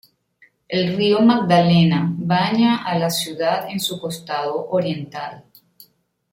[0.67, 5.43] El río Magdalena baña a la ciudad en su costado oriental.